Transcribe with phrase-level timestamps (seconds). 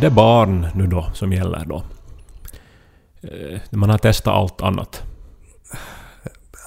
[0.00, 1.82] Är det barn nu då som gäller då?
[3.22, 5.02] Eh, man har testat allt annat.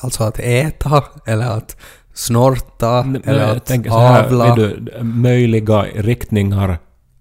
[0.01, 1.77] Alltså att äta, eller att
[2.13, 4.55] snorta, Men eller att här, avla.
[4.55, 6.77] du, möjliga riktningar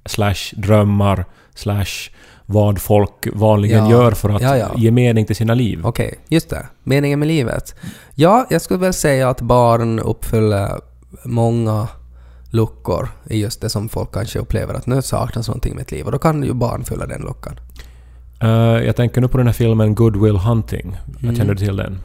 [0.07, 2.11] slash drömmar slash
[2.47, 3.91] vad folk vanligen Ja.
[3.91, 4.71] gör för att Ja, ja.
[4.77, 5.87] ge mening till sina liv.
[5.87, 6.67] Okej, just det.
[6.85, 7.75] Meningen med livet.
[8.15, 10.81] Ja, jag skulle väl säga att barn uppfyller
[11.25, 11.89] många
[12.53, 16.07] luckor i just det som folk kanske upplever att nu saknas någonting i mitt liv.
[16.07, 17.61] Och då kan ju barn fylla den luckan.
[18.41, 20.97] Eh, jag tänker nu på den här filmen Good Will Hunting.
[21.23, 21.37] Mm.
[21.37, 21.99] Känner du till den?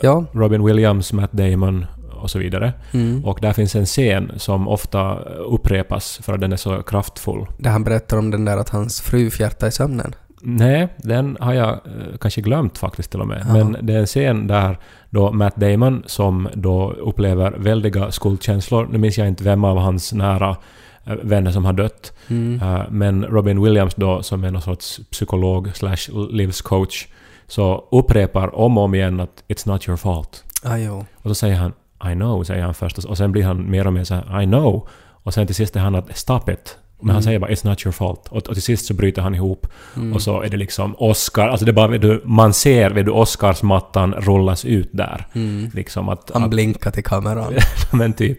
[0.00, 0.24] Ja.
[0.32, 1.86] Robin Williams, Matt Damon
[2.20, 2.72] och så vidare.
[2.92, 3.24] Mm.
[3.24, 7.46] Och där finns en scen som ofta upprepas för att den är så kraftfull.
[7.58, 10.14] Där han berättar om den där att hans fru fjärtar i sömnen.
[10.42, 13.44] Nej, den har jag eh, kanske glömt faktiskt till och med.
[13.48, 13.52] Ja.
[13.52, 14.78] Men det är en scen där
[15.10, 20.12] då Matt Damon, som då upplever väldiga skuldkänslor, nu minns jag inte vem av hans
[20.12, 20.56] nära
[21.04, 22.60] eh, vänner som har dött, Mm.
[22.62, 27.06] eh, men Robin Williams då, som är någon sorts psykolog slash livscoach,
[27.46, 30.44] så upprepar om och om igen att “It's not your fault”.
[30.64, 31.04] Ah, jo.
[31.16, 31.72] Och så säger han
[32.12, 34.46] “I know”, säger han först, och sen blir han mer och mer så här “I
[34.46, 34.88] know”.
[35.22, 36.78] Och sen till sist är han att “Stop it”.
[37.02, 37.22] Men han Mm.
[37.22, 38.28] säger bara “It's not your fault”.
[38.28, 39.66] Och, och till sist så bryter han ihop.
[39.96, 40.12] Mm.
[40.12, 43.04] Och så är det liksom Oscar, alltså det är bara, vet du, man ser vet
[43.06, 45.26] du, Oscarsmattan rullas ut där.
[45.32, 45.70] Mm.
[45.74, 46.30] Liksom att...
[46.34, 47.54] Han att blinkar till kameran.
[47.92, 48.38] men typ.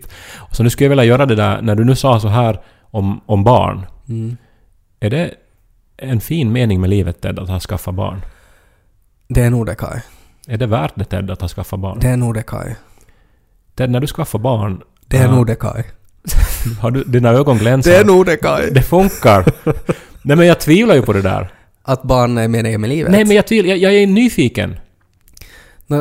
[0.52, 3.22] Så nu skulle jag vilja göra det där, när du nu sa så här om,
[3.26, 3.86] om barn.
[4.10, 4.38] Mm.
[5.00, 5.34] Är det
[5.98, 8.22] en fin mening med livet Ted, att ha skaffat barn?
[9.28, 10.00] Det är nog det, Kai.
[10.48, 12.00] Är det värt det Ted, att ha skaffat barn?
[12.02, 12.76] Det är nog det, Kai.
[13.76, 15.84] Ted, när du skaffar barn, Det är nog det, Kai.
[16.80, 17.92] Har du, dina ögon glänser?
[17.92, 18.70] Det är nog det, Kai.
[18.70, 19.46] Det funkar!
[20.22, 21.54] Nej men jag tvivlar ju på det där.
[21.84, 23.12] Att barn är meningen med livet.
[23.12, 24.80] Nej men jag tvivlar, jag, jag är nyfiken.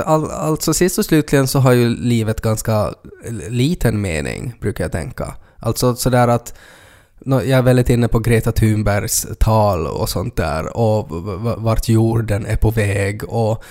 [0.04, 2.94] All, alltså sist och slutligen så har ju livet ganska
[3.48, 5.34] liten mening, brukar jag tänka.
[5.58, 6.54] Alltså sådär att
[7.24, 11.08] jag är väldigt inne på Greta Thunbergs tal och sånt där och
[11.56, 13.64] vart jorden är på väg och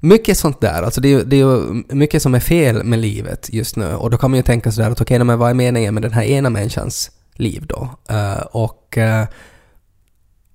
[0.00, 0.82] mycket sånt där.
[0.82, 3.94] Alltså det är, ju- det är ju mycket som är fel med livet just nu
[3.94, 6.02] och då kan man ju tänka sådär att okej, okay, men vad är meningen med
[6.02, 7.88] den här ena människans liv då?
[8.10, 9.24] Uh, och uh,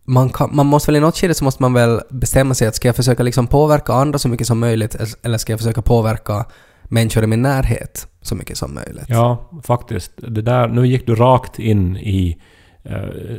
[0.05, 2.75] man, kan, man måste väl i något skede så måste man väl bestämma sig att
[2.75, 6.45] ska jag försöka liksom påverka andra så mycket som möjligt eller ska jag försöka påverka
[6.83, 9.05] människor i min närhet så mycket som möjligt?
[9.07, 10.11] Ja, faktiskt.
[10.17, 12.37] Det där, nu gick du rakt in i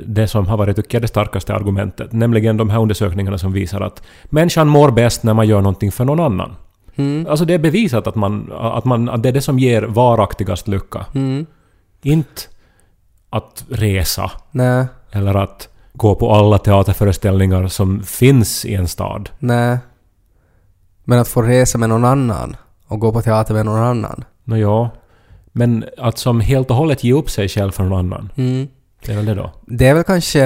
[0.06, 2.12] det som har varit, tycker jag, det starkaste argumentet.
[2.12, 6.04] Nämligen de här undersökningarna som visar att människan mår bäst när man gör någonting för
[6.04, 6.56] någon annan.
[6.96, 7.26] Mm.
[7.30, 10.68] Alltså det är bevisat att, man, att, man, att det är det som ger varaktigast
[10.68, 11.06] lycka.
[11.14, 11.46] Mm.
[12.02, 12.42] Inte
[13.30, 19.30] att resa Nej, eller att gå på alla teaterföreställningar som finns i en stad.
[19.38, 19.78] nej.
[21.08, 22.56] Men att få resa med någon annan
[22.86, 24.24] och gå på teater med någon annan.
[24.44, 24.90] Nå ja.
[25.52, 28.32] Men att som helt och hållet ge upp sig själv för någon annan.
[28.36, 28.68] Mm.
[29.06, 29.52] Det är väl det då?
[29.66, 30.40] Det är väl kanske,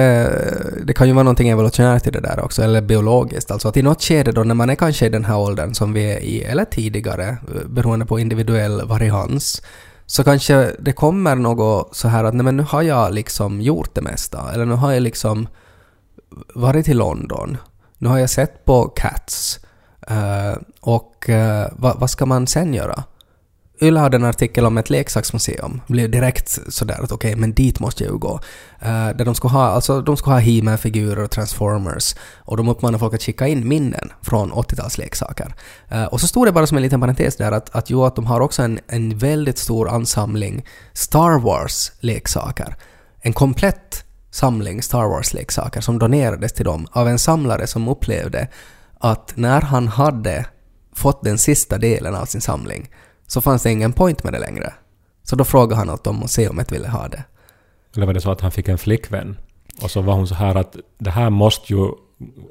[0.83, 3.51] det kan ju vara någonting evolutionärt i det där också, eller biologiskt.
[3.51, 5.93] Alltså att i något skede då när man är kanske i den här åldern som
[5.93, 9.61] vi är i, eller tidigare, beroende på individuell varians,
[10.05, 13.95] så kanske det kommer något så här att nej men nu har jag liksom gjort
[13.95, 15.47] det mesta, eller nu har jag liksom
[16.55, 17.57] varit i London,
[17.97, 19.59] nu har jag sett på Cats,
[20.07, 23.03] eh, och eh, vad, vad ska man sen göra?
[23.81, 25.81] Yle hade en artikel om ett leksaksmuseum.
[25.87, 28.33] Blev direkt sådär att okej, men dit måste jag ju gå.
[28.33, 32.15] Uh, där de skulle ha, alltså de skulle ha He-Man-figurer och Transformers.
[32.37, 35.53] Och de uppmanade folk att skicka in minnen från 80-talsleksaker.
[35.91, 38.05] Uh, eh, och så stod det bara som en liten parentes där att, att jo,
[38.05, 42.75] att de har också en, en väldigt stor ansamling Star Wars-leksaker.
[43.21, 48.47] En komplett samling Star Wars-leksaker som donerades till dem av en samlare som upplevde
[48.99, 50.45] att när han hade
[50.95, 52.89] fått den sista delen av sin samling
[53.31, 54.73] så fanns det ingen point med det längre.
[55.23, 56.23] Så då frågade han åt om
[56.59, 57.23] ett ville ha det.
[57.95, 59.37] Eller var det så att han fick en flickvän?
[59.81, 61.87] Och så var hon så här att det här måste ju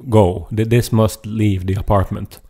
[0.02, 0.46] go.
[0.70, 2.40] This must leave the apartment.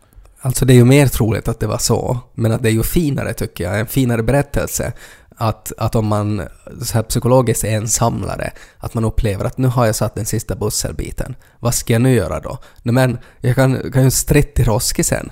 [0.41, 2.83] Alltså det är ju mer troligt att det var så, men att det är ju
[2.83, 4.93] finare tycker jag, en finare berättelse
[5.35, 6.41] att, att om man
[6.81, 10.25] så här psykologiskt är en samlare, att man upplever att nu har jag satt den
[10.25, 11.35] sista pusselbiten.
[11.59, 12.57] Vad ska jag nu göra då?
[12.83, 15.31] Nej men, jag kan, kan ju stritt till Roskisen.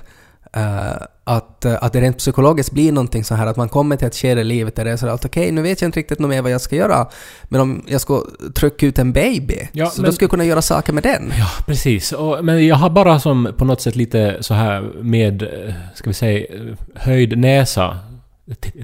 [0.56, 4.06] Eh, att, eh, att det rent psykologiskt blir någonting så här att man kommer till
[4.06, 6.18] ett skede i livet där det är så att okej, nu vet jag inte riktigt
[6.18, 7.06] något mer vad jag ska göra,
[7.44, 8.24] men om jag ska
[8.54, 11.32] trycka ut en baby, Ja, så men- då ska jag kunna göra saker med den.
[11.38, 12.12] Ja, precis.
[12.12, 16.10] Och, men jag har bara som på något sätt lite så här med, eh, ska
[16.10, 16.46] vi säga,
[16.94, 17.98] höjd näsa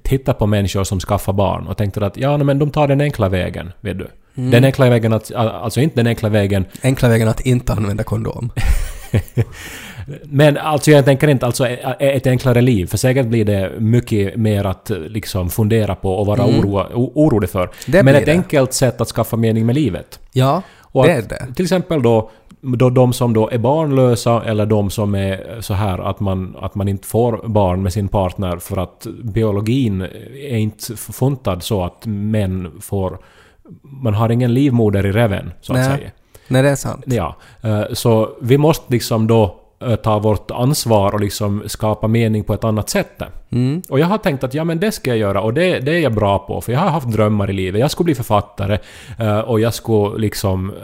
[0.02, 3.28] titta på människor som skaffar barn och tänkte att ja, men de tar den enkla
[3.28, 4.08] vägen, vet du.
[4.34, 8.50] Den enkla vägen att, alltså inte den enkla vägen, Enkla vägen att inte använda kondom.
[10.24, 14.64] men alltså jag tänker inte alltså ett enklare liv, för säkert blir det mycket mer
[14.64, 17.70] att eh, liksom fundera på och vara oroa, o- orolig för.
[17.86, 18.32] Det men ett det.
[18.32, 20.20] enkelt sätt att skaffa mening med livet.
[20.32, 21.46] Ja, Och det är det.
[21.54, 22.30] Till exempel då,
[22.60, 26.74] då de som då är barnlösa eller de som är så här att man, att
[26.74, 30.00] man inte får barn med sin partner för att biologin
[30.50, 33.18] är inte funtad så att män får...
[33.82, 35.98] Man har ingen livmoder i reven, så att Nej.
[35.98, 36.10] säga.
[36.48, 37.04] Nej, det är sant.
[37.06, 39.56] Ja, eh, så vi måste liksom då
[40.02, 43.22] ta vårt ansvar och liksom skapa mening på ett annat sätt.
[43.50, 43.82] Mm.
[43.88, 46.00] Och jag har tänkt att ja men det ska jag göra och det, det är
[46.00, 47.80] jag bra på för jag har haft drömmar i livet.
[47.80, 48.78] Jag skulle bli författare
[49.18, 50.76] eh, och jag skulle liksom eh,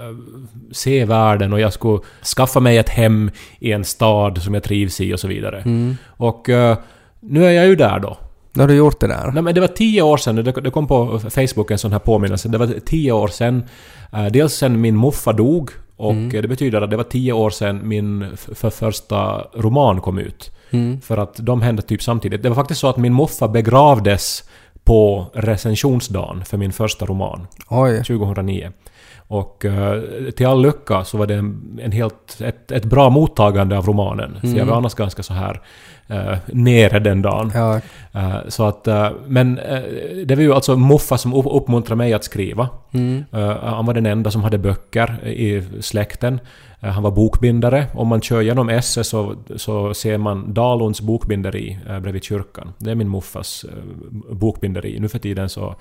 [0.73, 1.99] se världen och jag skulle
[2.37, 5.59] skaffa mig ett hem i en stad som jag trivs i och så vidare.
[5.61, 5.97] Mm.
[6.07, 6.77] Och eh,
[7.21, 8.17] nu är jag ju där då.
[8.55, 9.31] Nu har du gjort det där.
[9.35, 12.49] Nej, men det var tio år sedan, det, kom på Facebook en sån här påminnelse,
[12.49, 13.65] det var tio år sedan,
[14.13, 15.71] eh, dels sen min muffa dog
[16.03, 16.43] och Mm.
[16.43, 20.51] det betyder att det var tio år sedan min för första roman kom ut.
[20.71, 21.01] Mm.
[21.01, 22.43] För att de hände typ samtidigt.
[22.43, 24.45] Det var faktiskt så att min muffa begravdes
[24.85, 27.97] på recensionsdagen för min första roman, Oj.
[28.05, 28.71] 2009.
[29.29, 30.03] Och eh,
[30.37, 34.37] till all lycka så var det en, en helt, ett, ett bra mottagande av romanen.
[34.41, 35.61] För jag var annars ganska så här
[36.11, 37.53] uh, nere den dagen.
[37.55, 37.81] Ja,
[38.15, 39.55] Eh, så att, eh, men
[40.27, 42.69] det var ju alltså Muffa som upp- uppmuntrade mig att skriva.
[42.95, 43.25] mm.
[43.63, 46.41] Han var den enda som hade böcker i släkten.
[46.83, 47.87] Eh, han var bokbindare.
[47.95, 52.73] Om man kör genom Esse så, så ser man Dalunds bokbinderi uh, bredvid kyrkan.
[52.79, 53.75] Det är min muffas eh,
[54.35, 55.01] bokbinderi.
[55.01, 55.75] Nu för tiden så,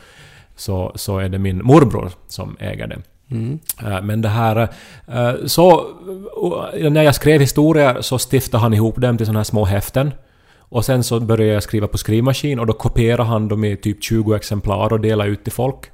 [0.55, 2.99] så, så är det min morbror som äger det.
[3.31, 3.59] Mm.
[3.85, 4.67] Eh, Men det här...
[5.07, 5.85] eh, Så...
[6.73, 10.11] eh, När jag skrev historier så stiftade han ihop dem till såna här små häften.
[10.59, 14.03] Och sen så började jag skriva på skrivmaskin och då kopierade han dem i typ
[14.03, 15.91] 20 exemplar och delade ut till folk.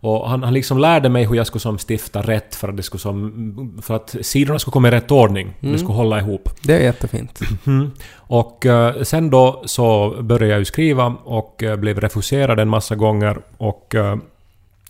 [0.00, 2.82] Och han, han liksom lärde mig hur jag skulle som stifta rätt för att, det
[2.82, 5.54] skulle som, för att sidorna skulle komma i rätt ordning.
[5.60, 6.48] Det skulle hålla ihop.
[6.62, 7.40] Det är jättefint.
[7.66, 7.90] Mm.
[8.16, 12.94] Och eh, sen då så började jag ju skriva och eh, blev refuserad en massa
[12.94, 14.16] gånger och eh,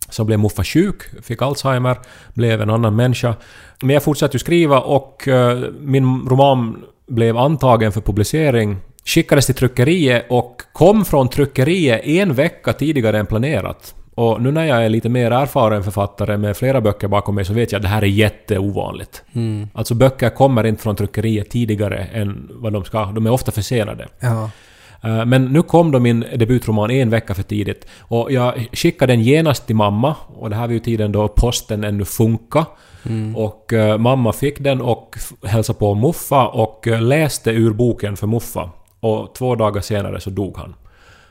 [0.08, 1.98] så blev Muffa sjuk, fick Alzheimer,
[2.34, 3.34] blev en annan människa.
[3.82, 9.54] Men jag fortsatte ju skriva och eh, min roman blev antagen för publicering, skickades till
[9.54, 13.94] tryckeriet och kom från tryckeriet en vecka tidigare än planerat.
[14.16, 17.52] Och nu när jag är lite mer erfaren författare med flera böcker bakom mig så
[17.52, 19.22] vet jag att det här är jätteovanligt.
[19.32, 19.68] Mm.
[19.74, 23.04] Alltså böcker kommer inte från tryckeriet tidigare än vad de ska.
[23.04, 24.08] De är ofta försenade.
[24.20, 24.50] Ja.
[25.02, 27.86] Eh, Men nu kom då min debutroman en vecka för tidigt.
[28.00, 30.14] Och jag skickade den genast till mamma.
[30.36, 32.66] Och det här var ju tiden då posten ännu funka.
[33.34, 38.26] Och eh, mamma fick den och hälsade på Muffa och eh, läste ur boken för
[38.26, 38.70] Muffa.
[39.00, 40.74] Och två dagar senare så dog han.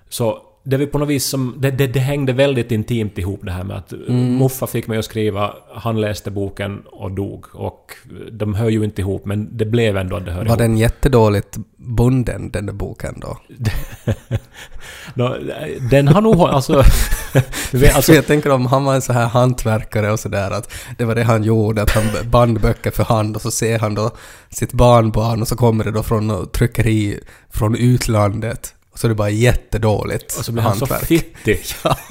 [0.09, 0.37] Så
[0.67, 1.55] det var på något vis som...
[1.57, 3.93] Det, det, det hängde väldigt intimt ihop det här med att
[4.39, 7.45] Muffa fick mig att skriva, han läste boken och dog.
[7.53, 7.91] Och
[8.31, 10.57] de hör ju inte ihop men det blev ändå att det hör Var ihop.
[10.57, 13.37] den jättedåligt bunden, den där boken då?
[15.91, 16.39] Den har nog...
[16.39, 16.83] Alltså...
[17.95, 21.15] Alltså, jag tänker om han var en så här hantverkare och sådär att det var
[21.15, 24.11] det han gjorde, att han band böcker för hand och så ser han då
[24.49, 29.15] sitt barnbarn och så kommer det då från tryckeri från utlandet och så är det
[29.15, 31.59] bara jättedåligt och så blev han så fittig.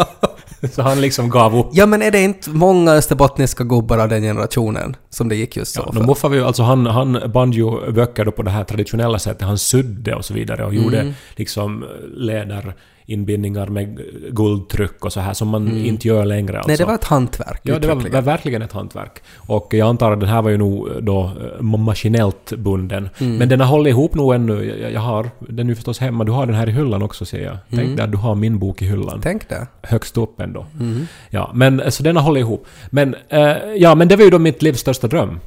[0.72, 1.66] så han liksom gav upp.
[1.72, 5.74] Ja men är det inte många österbottniska gubbar av den generationen som det gick just
[5.74, 6.28] så Ja, för?
[6.28, 9.42] var ju, alltså han, han band ju böcker då på det här traditionella sättet.
[9.42, 11.14] Han sydde och så vidare och gjorde Mm.
[11.36, 11.84] liksom
[13.06, 16.58] läderinbindningar med guldtryck och så här som man inte gör längre.
[16.58, 16.68] Alltså.
[16.68, 16.72] Mm.
[16.72, 17.60] Nej, det var ett hantverk.
[17.62, 19.22] Ja, det var verkligen ett hantverk.
[19.48, 23.08] Och jag antar att den här var ju nog då eh, maskinellt bunden.
[23.18, 23.36] Mm.
[23.36, 24.78] Men den har hållit ihop nog ännu.
[24.82, 26.24] Jag, jag har den ju förstås hemma.
[26.24, 27.56] Du har den här i hyllan också ser jag.
[27.70, 27.96] Tänk Mm.
[27.96, 29.20] dig att du har min bok i hyllan.
[29.22, 29.66] Tänk det.
[29.82, 30.66] Högst upp ändå.
[30.80, 31.06] Mm.
[31.30, 32.66] Ja, men eh, så den har hållit ihop.
[32.90, 35.40] Men, eh, ja, men det var ju då mitt livs största dröm.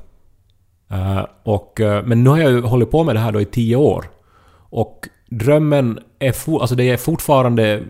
[0.92, 3.46] Eh, och, eh, men nu har jag ju hållit på med det här då i
[3.46, 4.06] tio år.
[4.70, 7.84] Och drömmen är, for, alltså det är fortfarande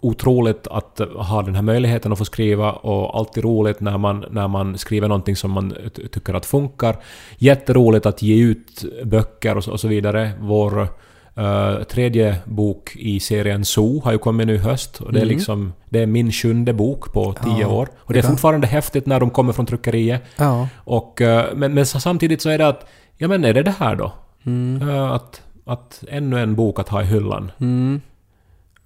[0.00, 4.48] otroligt att ha den här möjligheten att få skriva och alltid roligt när man, när
[4.48, 6.96] man skriver någonting som man ty- tycker att funkar.
[7.38, 10.30] Jätteroligt att ge ut böcker och så, och så vidare.
[10.40, 10.88] Vår
[11.36, 15.22] eh, tredje bok i serien Zoo har ju kommit nu i höst och det är
[15.22, 15.34] Mm.
[15.36, 17.88] liksom det är min sjunde bok på tio Ja, år.
[17.98, 20.22] Och det det är kan- fortfarande häftigt när de kommer från tryckeriet.
[20.36, 20.68] Ja.
[20.76, 23.96] Och, eh, men, men samtidigt så är det att, ja men är det det här
[23.96, 24.12] då?
[24.46, 24.88] Mm.
[24.88, 27.50] Eh, Att, Att ännu en bok att ha i hyllan.
[27.60, 28.00] Mm.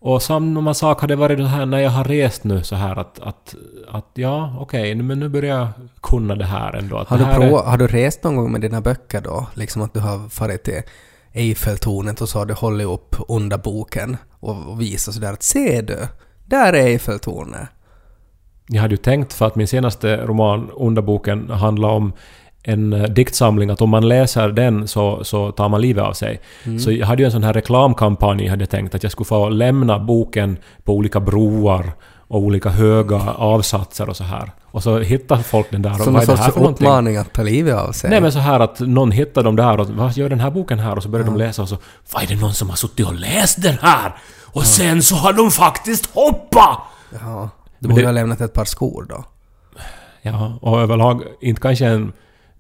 [0.01, 2.97] Och samma sak har det varit det här när jag har rest nu så här
[2.99, 3.55] att, att,
[3.89, 5.69] att ja, okej, nu- men nu börjar jag
[6.03, 6.97] kunna det här ändå.
[6.99, 9.47] Att Har, du här är- provat, har du rest någon gång med dina böcker då?
[9.55, 10.83] Liksom att du har farit till
[11.33, 15.81] Eiffeltornet och så har du hållit upp under boken och, och visat sådär att se
[15.83, 15.99] du,
[16.47, 17.69] där är Eiffeltornet.
[18.69, 22.13] Jag hade ju tänkt för att min senaste roman, Underboken, handlar om
[22.63, 26.41] en eh, diktsamling att om man läser den så, så tar man livet av sig.
[26.85, 29.49] Så jag hade ju en sån här reklamkampanj, hade jag tänkt, att jag skulle få
[29.49, 31.93] lämna boken på olika broar
[32.29, 34.53] och olika höga avsatser och så här.
[34.65, 36.87] Och så hittar folk den där och Som vad är det här för någonting?
[36.87, 38.11] uppmaning att ta livet av sig.
[38.11, 40.79] Nej men så här att någon hittar dem där och vad gör den här boken
[40.79, 40.97] här?
[40.97, 41.77] Och så börjar de läsa och så
[42.13, 44.15] vad är det någon som har suttit och läst den här?
[44.53, 46.79] Och sen så har de faktiskt hoppat!
[47.21, 49.25] Ja, du Men borde det- ha lämnat ett par skor då.
[50.23, 52.13] Ja, och överlag inte kanske en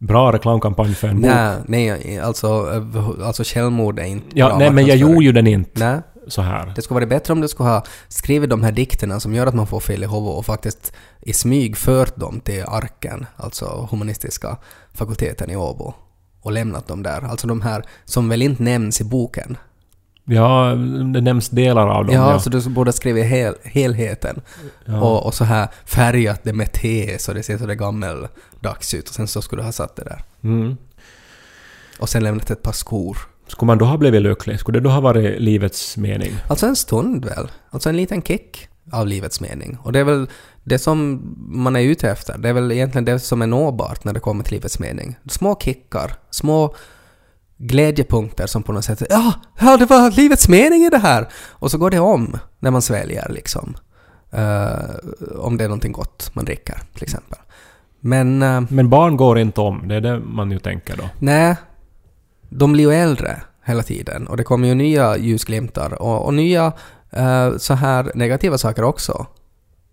[0.06, 1.30] bra reklamkampanj för en bok.
[1.30, 5.32] Nej, nej, alltså, eh, alltså självmord är inte Ja, bra nej men jag gjorde ju
[5.32, 6.73] den inte Nej, så här.
[6.76, 9.54] det skulle varit bättre om du skulle ha skrivit de här dikterna som gör att
[9.54, 14.56] man får fel i huvudet och faktiskt i smyg fört dem till Arken, alltså humanistiska
[14.94, 15.94] fakulteten i Åbo,
[16.42, 17.23] och lämnat dem där.
[17.23, 19.56] Alltså de här som väl inte nämns i boken.
[20.25, 20.75] Ja,
[21.14, 22.14] det nämns delar av dem.
[22.14, 24.41] Ja, Ja, alltså du borde ha skrivit hel, helheten.
[24.85, 25.00] Ja.
[25.00, 29.09] Och, och så här färgat det med te så det ser så det gammeldags ut
[29.09, 30.23] och sen så skulle du ha satt det där.
[30.45, 30.76] Mm.
[31.99, 33.19] Och sen lämnat ett par skor.
[33.47, 34.61] Skulle man då ha blivit lycklig?
[34.61, 36.33] Skulle det då ha varit livets mening?
[36.49, 37.50] Alltså en stund väl?
[37.71, 39.79] Alltså en liten kick av livets mening.
[39.83, 40.26] Och det är väl
[40.64, 42.38] det som man är ute efter.
[42.38, 45.17] Det är väl egentligen det som är nåbart när det kommer till livets mening.
[45.29, 46.75] Små kickar, små
[47.62, 51.28] glädjepunkter som på något sätt ja, ja det var livets mening i det här!
[51.50, 53.75] Och så går det om när man sväljer liksom.
[54.31, 57.38] Eh, om det är någonting gott man dricker till exempel.
[58.00, 61.04] Men eh, Men barn går inte om, det är det man ju tänker då.
[61.19, 61.57] Nej,
[62.49, 66.73] de blir ju äldre hela tiden och det kommer ju nya ljusglimtar och, och nya
[67.11, 69.26] eh, så här negativa saker också.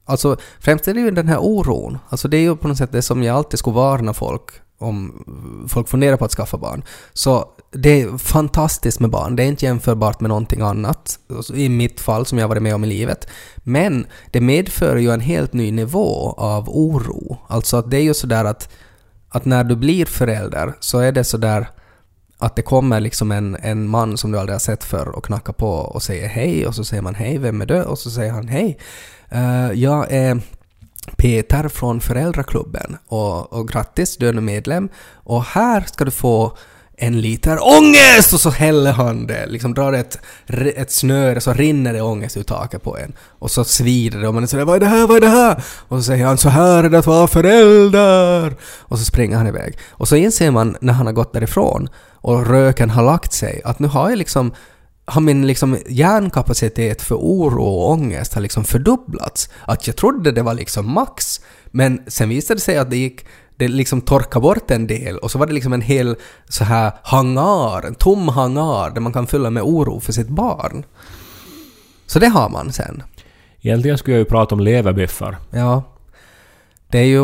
[0.06, 1.98] Alltså främst är det ju den här oron.
[2.10, 4.50] Alltså det är ju på något sätt det som jag alltid skulle varna folk
[4.80, 5.24] om
[5.70, 6.84] folk funderar på att skaffa barn.
[7.14, 9.36] Så det är fantastiskt med barn.
[9.36, 11.20] Det är inte jämförbart med någonting annat.
[11.30, 13.28] Alltså, I mitt fall som jag varit med om i livet.
[13.56, 17.38] Men det medför ju en helt ny nivå av oro.
[17.48, 18.70] Alltså att det är ju sådär att,
[19.30, 21.70] att när du blir förälder så är det sådär
[22.38, 25.54] att det kommer liksom en, en man som du aldrig har sett förr och knackar
[25.54, 27.82] på och säger hej och så säger man hej, vem är du?
[27.82, 28.78] Och så säger han hej,
[29.36, 30.42] uh, jag är
[31.18, 36.58] Peter från föräldraklubben och, och grattis, du är nu medlem och här ska du få
[37.01, 38.34] en liter ångest!
[38.34, 40.20] Och så häller han det, liksom drar ett,
[40.75, 43.13] ett snöre så rinner det ångest ur taket på en.
[43.39, 45.28] Och så svider det och man är sådär vad är det här, vad är det
[45.28, 45.63] här?
[45.88, 48.56] Och så säger han så här är det att vara förälder!
[48.80, 49.78] Och så springer han iväg.
[49.89, 51.89] Och så inser man när han har gått därifrån
[52.22, 54.51] och röken har lagt sig att nu har jag liksom
[55.10, 59.50] har min liksom hjärnkapacitet för oro och ångest har liksom fördubblats.
[59.66, 63.25] Att jag trodde det var liksom max, men sen visade det sig att det gick
[63.58, 66.16] det liksom torkade bort en del och så var det liksom en hel
[66.50, 70.86] så här hangar, en tom hangar där man kan fylla med oro för sitt barn.
[72.08, 73.04] Så det har man sen.
[73.62, 75.38] Egentligen skulle jag ju prata om leverbiffar.
[75.51, 75.84] Ja.
[76.88, 77.24] Det är ju...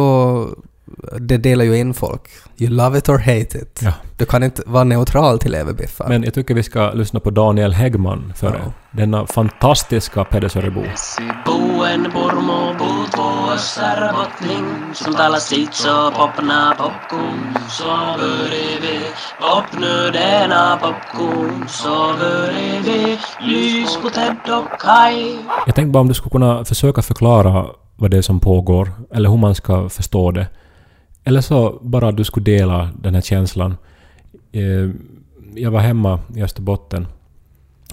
[1.20, 2.22] Det delar ju in folk.
[2.58, 3.80] You love it or hate it.
[3.84, 3.94] Ja.
[4.18, 6.10] Du kan inte vara neutral till leverbiffar.
[6.10, 8.62] Men jag tycker vi ska lyssna på Daniel Häggman före.
[8.66, 8.72] Ja.
[8.92, 10.26] Denna fantastiska
[24.80, 27.66] Kai Jag tänkte bara om du skulle kunna försöka förklara
[27.96, 30.48] vad det är som pågår, eller hur man ska förstå det.
[31.26, 33.76] Eller så bara du skulle dela den här känslan.
[34.52, 34.90] Eh,
[35.56, 37.08] Jag var hemma i Österbotten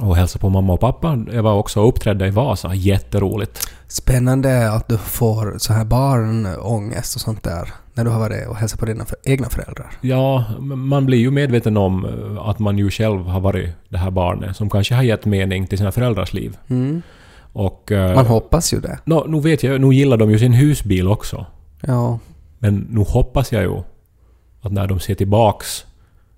[0.00, 1.24] och hälsade på mamma och pappa.
[1.32, 2.74] Jag var också och uppträdde i Vasa.
[2.74, 3.68] Jätteroligt.
[3.88, 8.56] Spännande att du får så här barnångest och sånt där när du har varit och
[8.56, 9.90] hälsat på dina egna föräldrar.
[10.00, 14.10] Ja, man blir ju medveten om eh, att man ju själv har varit det här
[14.10, 16.56] barnet som kanske har gett mening till sina föräldrars liv.
[16.68, 17.02] Mm.
[17.52, 17.92] Och...
[17.92, 18.98] eh, Man hoppas ju det.
[19.04, 21.46] Nå, nu vet jag, nu gillar de ju sin husbil också.
[21.80, 22.18] Ja.
[22.62, 23.82] Men nu hoppas jag ju
[24.60, 25.84] att när de ser tillbaks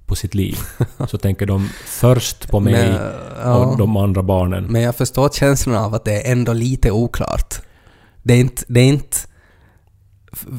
[0.07, 0.59] på sitt liv
[1.09, 3.12] så tänker de först på mig Men,
[3.45, 3.54] ja.
[3.54, 4.64] och de andra barnen.
[4.64, 7.54] Men jag förstår känslan av att det är ändå lite oklart.
[8.23, 9.16] Det är inte, det är inte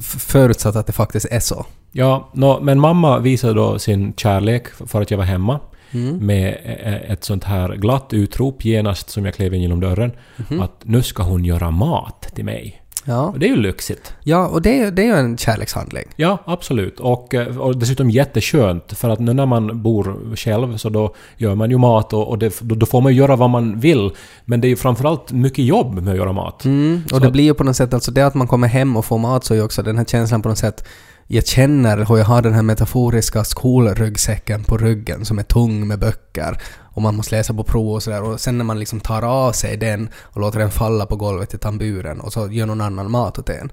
[0.02, 1.66] förutsatt att det faktiskt är så.
[1.92, 5.60] Ja, nå, men mamma visade då sin kärlek för att jag var hemma
[5.92, 6.26] Mm.
[6.26, 10.12] med eh, ett sånt här glatt utrop genast som jag klev in genom dörren.
[10.38, 10.62] Mhm.
[10.62, 12.82] Att nu ska hon göra mat till mig.
[13.08, 14.14] Ja, Och det är ju lyxigt.
[14.24, 16.04] ja och det, är- det är ju en kärlekshandling.
[16.16, 17.00] Ja, absolut.
[17.00, 21.56] Och, eh, och dessutom jätteskönt för att nu när man bor själv så då gör
[21.56, 24.12] man ju mat och, och det, då, då får man ju göra vad man vill.
[24.46, 26.66] Men det är ju framförallt mycket jobb med att göra mat.
[26.66, 28.68] Mm, och Så det att- blir ju på något sätt, alltså det att man kommer
[28.68, 30.88] hem och får mat så är ju också den här känslan på något sätt
[31.28, 36.00] jag känner hur jag har den här metaforiska skolryggsäcken på ryggen som är tung med
[36.00, 39.22] böcker och man måste läsa på prov och sådär och sen när man liksom tar
[39.22, 42.82] av sig den och låter den falla på golvet i tamburen och så gör någon
[42.82, 43.72] annan mat åt en.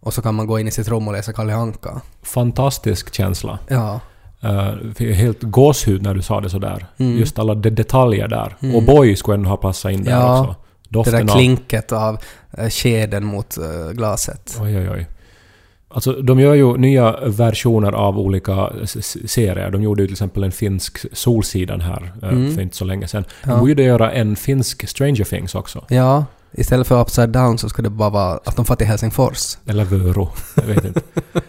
[0.00, 2.00] Och så kan man gå in i sitt rum och läsa Kalle Anka.
[2.22, 3.58] Fantastisk känsla.
[3.68, 4.00] Ja.
[4.44, 6.86] Uh, helt gåshud när du sa det sådär.
[6.96, 7.18] Mm.
[7.18, 8.56] Just alla de detaljer där.
[8.76, 10.54] Och boy skulle ändå ha passat in där Ja, också.
[10.82, 11.36] Det Doften där av...
[11.36, 12.18] klinket av
[12.58, 14.58] eh, skeden mot eh, glaset.
[14.60, 15.06] Oj, oj, oj.
[15.88, 18.70] Alltså, de gör ju nya versioner av olika
[19.26, 19.70] serier.
[19.70, 22.54] De gjorde ju till exempel en finsk Solsidan här eh, Mm.
[22.54, 23.24] för inte så länge sedan.
[23.42, 23.50] Ja.
[23.50, 25.84] De borde göra en finsk Stranger Things också.
[25.88, 29.56] Ja, istället för Upside Down så ska det bara vara att de far till Helsingfors.
[29.66, 30.28] Eller Vörå.
[30.54, 31.00] Jag vet inte.
[31.34, 31.44] Mm.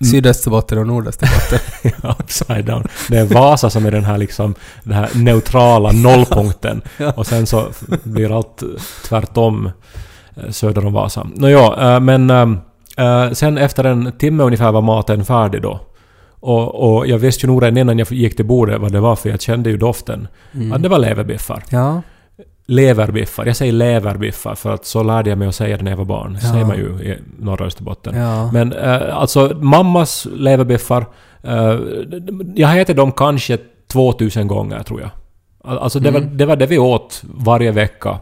[0.10, 1.58] Sydösterbotten och Nordösterbotten.
[2.02, 2.88] Ja, Upside down.
[3.08, 6.82] Det är Vasa som är den här liksom, den här neutrala nollpunkten.
[6.96, 7.12] Ja.
[7.12, 7.68] Och sen så
[8.02, 8.62] blir allt
[9.04, 9.70] tvärtom
[10.36, 11.26] eh, söder om Vasa.
[11.34, 12.30] Nåja, eh, men
[12.98, 15.80] eh, sen efter en timme ungefär var maten färdig då.
[16.40, 19.16] Och, och jag visste ju nog redan innan jag gick till bordet vad det var
[19.16, 20.28] för jag kände ju doften.
[20.54, 20.72] Mm.
[20.72, 21.62] Att det var leverbiffar.
[21.70, 22.02] Ja,
[22.70, 23.46] Leverbiffar.
[23.46, 26.04] Jag säger leverbiffar för att så lärde jag mig att säga det när jag var
[26.04, 26.38] barn.
[26.40, 26.52] Så Ja.
[26.52, 28.16] säger man ju i norra Österbotten.
[28.16, 28.52] ja.
[28.52, 31.06] Men eh, alltså mammas leverbiffar,
[31.42, 31.76] eh,
[32.54, 33.58] jag har ätit dem kanske
[33.92, 35.10] 2000 gånger tror jag.
[35.64, 36.36] Al- Alltså det, var, Mm.
[36.36, 38.18] det var det vi åt varje vecka.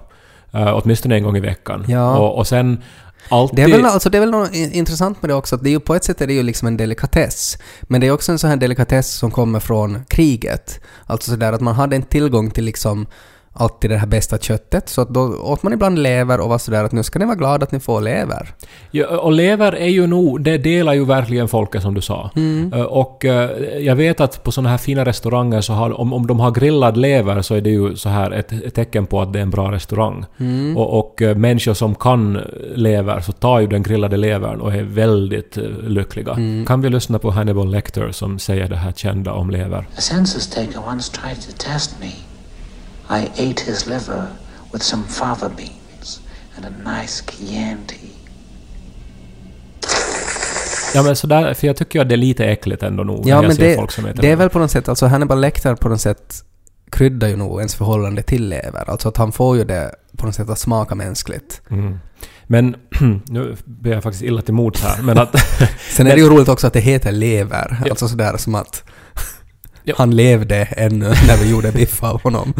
[0.54, 1.84] Uh, åtminstone en gång i veckan.
[1.88, 2.16] Ja.
[2.18, 2.82] Och, och sen
[3.28, 3.56] alltid...
[3.56, 5.72] Det är, väl, alltså, det är väl något intressant med det också, att det är
[5.72, 7.58] ju på ett sätt är det ju liksom en delikatess.
[7.82, 10.80] Men det är också en sån här delikatess som kommer från kriget.
[11.06, 13.06] Alltså sådär att man hade en tillgång till liksom
[13.56, 16.84] alltid det här bästa köttet, så att då åt man ibland lever och var sådär
[16.84, 18.54] att nu ska ni vara glada att ni får lever.
[18.90, 22.30] Ja, och lever är ju nog, det delar ju verkligen folket som du sa.
[22.36, 22.72] Mm.
[22.72, 26.26] Eh, Och eh, jag vet att på sådana här fina restauranger så har, om, om
[26.26, 29.32] de har grillad lever så är det ju så här ett, ett tecken på att
[29.32, 30.24] det är en bra restaurang.
[30.40, 30.76] Mm.
[30.76, 32.40] Och, och eh, människor som kan
[32.74, 36.32] lever så tar ju den grillade levern och är väldigt lyckliga.
[36.32, 36.66] Mm.
[36.66, 39.78] Kan vi lyssna på Hannibal Lecter som säger det här kända om lever?
[39.78, 42.35] A census taker once tried to test me.
[43.10, 44.26] I ate his liver
[44.72, 46.20] with some fava beans
[46.56, 47.96] and a nice Chianti.
[50.94, 53.46] Ja men sådär, för jag tycker att det är lite äckligt ändå nog Ja, jag
[53.46, 55.88] men det, folk som äter det är väl på något sätt, alltså Hannibal Lecter på
[55.88, 56.34] något sätt
[56.90, 58.90] kryddar ju nog ens förhållande till lever.
[58.90, 61.62] Alltså att han får ju det på något sätt att smaka mänskligt.
[61.70, 61.98] Mm.
[62.46, 62.76] Men
[63.28, 65.40] nu blir jag faktiskt illa till mods här, men att...
[65.90, 67.76] Sen är det ju roligt också att det heter lever.
[67.84, 67.90] Ja.
[67.90, 68.84] Alltså sådär som att
[69.96, 72.54] han levde ännu när vi gjorde biff av honom.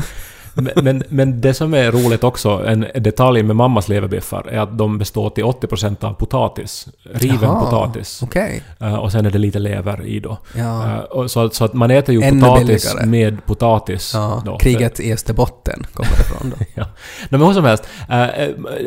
[0.59, 4.79] Men, men, men det som är roligt också, en detalj med mammas leverbiffar, är att
[4.79, 6.89] de består till 80% av potatis.
[7.13, 8.21] Riven Jaha, potatis.
[8.23, 8.63] Okej.
[8.81, 10.39] Eh, och sen är det lite lever i då.
[10.57, 10.85] Ja.
[11.15, 13.07] Eh, så, så att man äter ju Ännu potatis billigare.
[13.07, 14.11] med potatis.
[14.15, 14.43] ja.
[14.45, 16.65] då, Kriget i Österbotten kommer det ifrån då.
[16.75, 16.87] Ja.
[17.29, 17.85] Men hur som helst.
[18.09, 18.27] eh,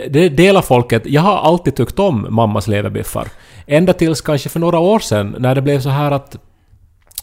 [0.09, 1.03] det delar folket.
[1.05, 3.27] Jag har alltid tyckt om mammas leverbiffar.
[3.67, 6.35] Ända tills kanske för några år sedan när det blev så här att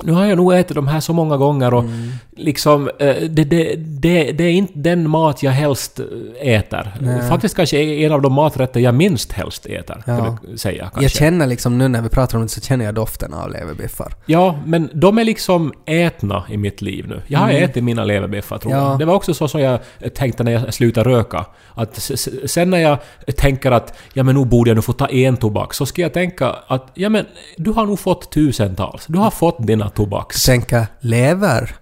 [0.02, 2.10] nu har jag nog ätit de här så många gånger och Mm.
[2.36, 6.00] liksom eh, det, det, det, det är inte den mat jag helst
[6.40, 6.92] eh, äter.
[7.00, 7.28] Nej.
[7.28, 10.16] Faktiskt kanske en av de maträtter jag minst helst äter, Ja.
[10.18, 11.02] kan säga kanske.
[11.02, 14.14] Jag känner liksom nu när vi pratar om det så känner jag doften av leverbiffar.
[14.26, 17.22] Ja, men de är liksom ätna i mitt liv nu.
[17.26, 18.84] Jag har ätit mina leverbiffar tror Mm.
[18.84, 18.90] Ja.
[18.90, 18.98] jag.
[18.98, 19.78] Det var också så som jag
[20.14, 21.46] tänkte när jag slutade röka.
[21.74, 22.10] Att
[22.46, 22.98] sen när jag
[23.36, 26.12] tänker att ja men nu borde jag nu få ta en tobak, så ska jag
[26.12, 27.24] tänka att ja men
[27.56, 29.06] du har nog fått tusentals.
[29.06, 30.44] Du har fått dina tobaks.
[30.44, 31.74] Tänka lever.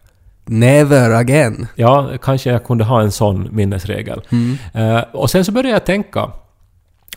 [0.46, 1.66] Never again.
[1.74, 4.22] Ja, kanske jag kunde ha en sån minnesregel.
[4.32, 4.56] Mm.
[4.74, 6.30] Eh, och sen så började jag tänka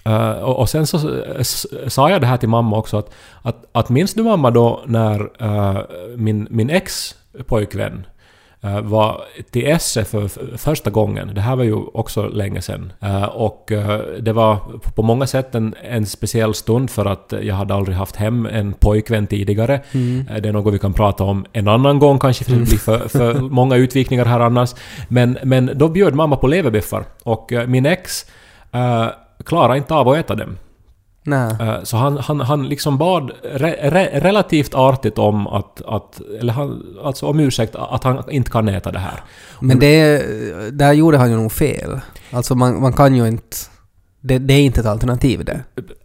[0.06, 1.00] eh, och, och sen så
[1.88, 5.30] sa jag det här till mamma också att, att, att minns du mamma då när
[5.40, 5.82] eh,
[6.18, 8.17] min, min ex-pojkvän eh,
[8.84, 11.32] var till Esse för för första gången.
[11.36, 12.94] Det här var ju också länge sedan.
[13.02, 14.58] Eh, och eh, det var
[14.96, 18.74] på många sätt en, en speciell stund för att jag hade aldrig haft hem en
[18.74, 19.74] pojkvän tidigare.
[19.74, 22.78] Eh, Det är något vi kan prata om en annan gång kanske, för det blir
[22.78, 24.76] för, för många utvikningar här annars.
[25.08, 28.26] Men, men då bjöd mamma på leverbiffar och eh, min ex
[28.76, 29.08] uh,
[29.46, 30.58] klarade inte av att äta dem.
[31.34, 36.54] Eh, Så han, han, han liksom bad re, re, relativt artigt om att, att eller
[36.54, 39.24] han, alltså om ursäkt att han inte kan äta det här.
[39.60, 40.24] Men det,
[40.72, 42.00] där gjorde han ju nog fel.
[42.32, 43.58] Alltså man, man kan ju inte...
[44.22, 45.62] Det, det är inte ett alternativ det.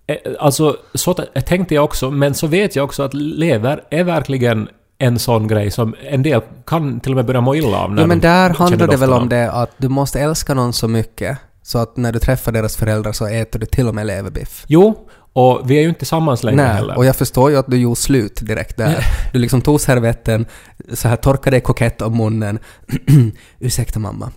[0.07, 1.15] Eh, Alltså, så
[1.47, 5.71] tänkte jag också, men så vet jag också att lever är verkligen en sån grej
[5.71, 7.93] som en del kan till och med börja må illa av.
[7.93, 10.55] när Ja men de där känner handlar det väl om det att du måste älska
[10.55, 13.95] någon så mycket Så att när du träffar deras föräldrar så äter du till och
[13.95, 14.65] med leverbiff.
[14.67, 16.97] Jo, och vi är ju inte tillsammans längre Nej, heller.
[16.97, 19.05] och jag förstår ju att du gjorde slut direkt där.
[19.33, 20.47] Du liksom tog servetten,
[20.93, 22.59] så här torkade dig kokett om munnen.
[23.61, 24.31] Ursäkta mamma.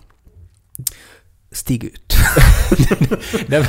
[1.52, 2.16] Stig ut.
[3.46, 3.68] Det-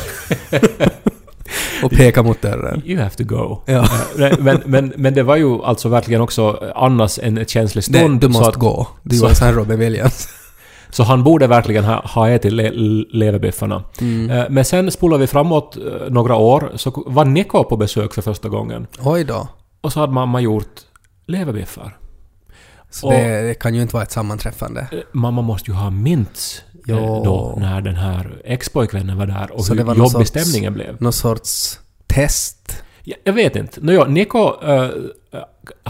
[1.83, 2.81] och peka mot dörren.
[2.85, 3.61] You have to go.
[3.65, 3.89] Ja.
[4.39, 8.19] Men, men, men det var ju alltså verkligen också Annas en känslig Nej, stund.
[8.21, 8.87] du så måste att- gå.
[9.03, 10.27] Du så- var sån här Robin Williams.
[10.89, 12.71] Så han borde verkligen ha, ha ätit le,
[13.11, 13.83] leverbiffarna.
[14.01, 14.29] Mm.
[14.29, 18.21] Eh, Men sen spolar vi framåt eh, några år, så var Nico på besök för
[18.21, 18.87] första gången.
[18.99, 19.47] Oj då.
[19.81, 20.79] Och så hade mamma gjort
[21.25, 21.97] leverbiffar.
[22.89, 24.87] Så Och- det, det kan ju inte vara ett sammanträffande.
[24.91, 27.21] Eh, Mamma måste ju ha mints Jo.
[27.25, 31.01] då när den här ex-pojkvännen var där och Så det hur jobbig sorts- stämningen blev.
[31.01, 32.83] Någon sorts test.
[33.03, 33.81] Jag, jag vet inte.
[33.81, 34.89] Nåja, Nico äh,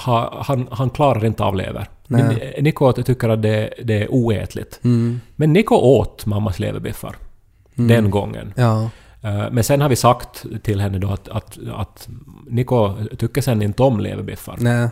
[0.05, 1.87] ha, han, han klarar inte av lever.
[2.07, 2.53] Nej.
[2.57, 4.79] eh, Nico tycker att det, det är oätligt.
[4.83, 5.21] Mm.
[5.35, 7.15] Men Nico åt mammas leverbiffar.
[7.77, 7.87] Mm.
[7.87, 8.53] Den gången.
[8.55, 8.89] Ja.
[9.21, 12.07] Eh, Men sen har vi sagt till henne då att, att, att
[12.49, 14.55] Nico tycker sen inte om leverbiffar.
[14.59, 14.89] Nej.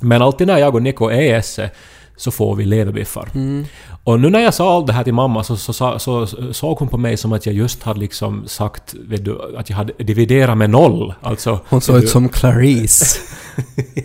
[0.00, 1.70] Men alltid när jag och Nico är i Esse
[2.16, 3.28] så får vi leverbiffar.
[3.34, 3.64] Mm.
[4.04, 6.78] Och nu när jag sa allt det här till mamma så, så, så, så såg
[6.78, 10.58] hon på mig som att jag just hade liksom sagt du, att jag hade dividerat
[10.58, 11.14] med noll.
[11.20, 13.20] Alltså, Hon såg ut som Clarice.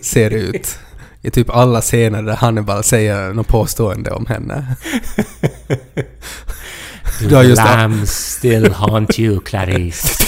[0.02, 0.80] ser ut.
[1.27, 4.75] I typ alla scener där Hannibal säger något påstående om henne.
[7.29, 7.75] Du har just det.
[7.77, 10.17] Lambs still haunt you, Clarice.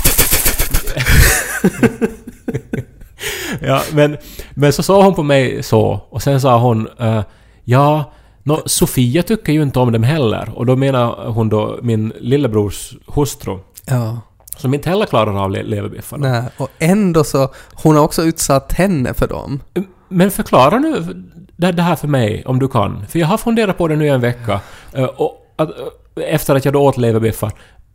[3.61, 4.17] ja, men,
[4.53, 7.21] men så såg hon på mig så och sen sa hon eh,
[7.63, 12.13] ja, nå, Sofia tycker ju inte om dem heller och då menar hon då min
[12.19, 14.21] lillebrors hustru Ja.
[14.57, 16.31] som inte heller klarar av le- leverbiffarna.
[16.31, 16.43] Nej.
[16.57, 19.59] Och ändå så, hon har också utsatt henne för dem.
[20.09, 21.23] Men förklara nu
[21.57, 23.05] det, här för mig om du kan.
[23.07, 24.61] För jag har funderat på det nu i en vecka.
[24.93, 27.51] Eh, och att, eh, efter att jag då åt leverbiffar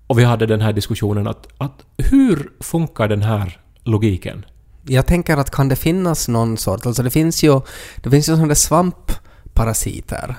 [0.07, 4.45] och vi hade den här diskussionen att, att hur funkar den här logiken?
[4.87, 7.61] Jag tänker att kan det finnas någon sort, alltså det finns ju,
[7.97, 10.37] det finns ju sådana svampparasiter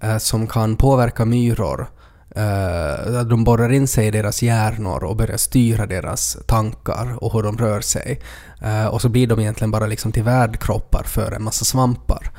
[0.00, 1.86] eh, som kan påverka myror.
[2.36, 7.42] Eh, de borrar in sig i deras hjärnor och börjar styra deras tankar och hur
[7.42, 8.20] de rör sig.
[8.62, 12.30] Uh, och så blir de egentligen bara liksom till värdkroppar för en massa svampar.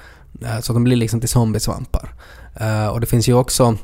[0.44, 2.14] Uh, så de blir liksom till zombiesvampar.
[2.62, 3.78] Uh, och det finns ju också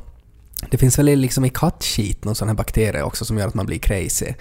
[0.69, 3.65] det finns väl liksom i kattskit någon sån här bakterie också som gör att man
[3.65, 4.33] blir crazy.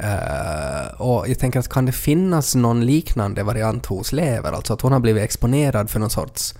[0.00, 4.52] Uh, och jag tänker att kan det finnas någon liknande variant hos lever?
[4.52, 6.54] Alltså att hon har blivit exponerad för någon sorts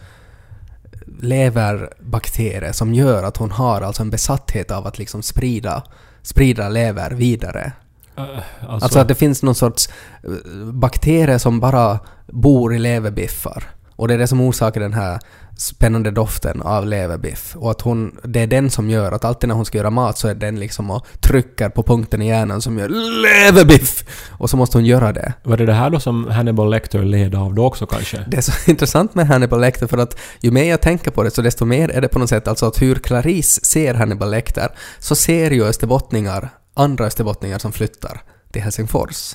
[1.23, 5.83] leverbakterie som gör att hon har alltså en besatthet av att liksom sprida,
[6.23, 7.73] sprida lever vidare.
[8.17, 8.23] Eh,
[8.61, 9.89] Alltså, Alltså, att det finns någon sorts
[10.25, 10.31] eh,
[10.73, 13.65] bakterie som bara bor i leverbiffar.
[14.03, 15.21] Och det är det som orsakar den här
[15.57, 17.57] spännande doften av leverbiff.
[17.57, 20.19] Och att hon, det är den som gör att alltid när hon ska göra mat
[20.19, 22.89] så är den liksom och trycker på punkten i hjärnan som gör
[23.23, 24.05] leverbiff!
[24.31, 25.33] Och så måste hon göra det.
[25.43, 28.25] var det det här då som Hannibal Lecter led av då också kanske?
[28.29, 31.31] Det är så intressant med Hannibal Lecter för att ju mer jag tänker på det
[31.31, 34.69] så desto mer är det på något sätt alltså att hur Clarice ser Hannibal Lecter
[34.99, 39.35] så ser ju österbottningar andra österbottningar som flyttar till Helsingfors.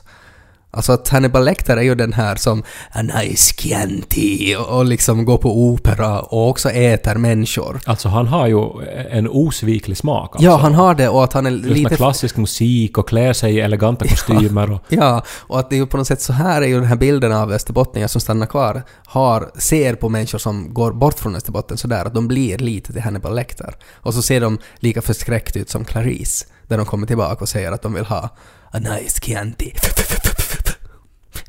[0.72, 5.38] Alltså att Hannibal Lecter är ju den här som a nice Chianti och, liksom går
[5.38, 7.80] på opera och också äter människor.
[7.86, 10.30] Alltså han har ju en osviklig smak.
[10.32, 10.46] Alltså.
[10.46, 11.96] Ja, han har det och att han är Lyssnar lite...
[11.96, 14.82] klassisk musik och klär sig i eleganta kostymer och...
[14.90, 16.96] Ja, och att det är ju på något sätt så här är ju den här
[16.96, 21.78] bilden av österbottningar som stannar kvar har, ser på människor som går bort från Österbotten
[21.78, 23.76] sådär att de blir lite till Hannibal Lecter.
[23.94, 27.72] Och så ser de lika förskräckt ut som Clarice, där de kommer tillbaka och säger
[27.72, 28.30] att de vill ha
[28.72, 29.74] a nice Chianti.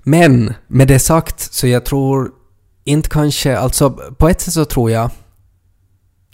[0.08, 2.30] Men med det sagt så jag tror
[2.84, 5.10] inte kanske, alltså på ett sätt så tror jag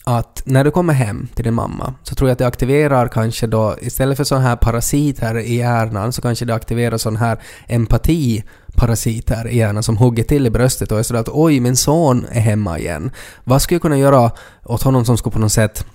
[0.04, 3.46] att när du kommer hem till din mamma så tror jag att det aktiverar kanske
[3.46, 9.48] då istället för sådana här parasiter i hjärnan så kanske det aktiverar sån här empatiparasiter
[9.48, 12.40] i hjärnan som hugger till i bröstet och är sådär att oj min son är
[12.40, 13.10] hemma igen.
[13.44, 14.30] Vad skulle jag kunna göra
[14.64, 15.86] åt honom som skulle på något sätt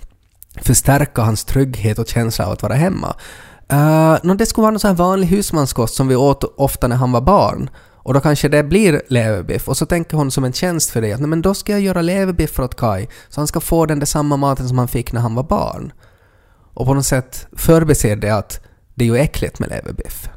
[0.62, 3.14] förstärka hans trygghet och känsla av att vara hemma?
[3.70, 6.88] Eh, uh, no, det skulle vara någon sån här vanlig husmanskost som vi åt ofta
[6.88, 7.70] när han var barn.
[8.02, 9.68] Och då kanske det blir leverbiff.
[9.68, 11.80] Och så tänker hon som en tjänst för dig att Nej, men då ska jag
[11.80, 15.12] göra leverbiff åt Kai så han ska få den där samma maten som han fick
[15.12, 15.92] när han var barn.
[16.74, 18.60] Och på något sätt förbiser det att
[18.94, 20.28] det är ju äckligt med leverbiff.